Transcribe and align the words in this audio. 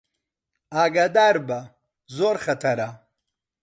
ئاگادار 0.75 1.35
بە، 1.47 1.59
زۆر 2.15 2.35
خەتەرە 2.43 2.89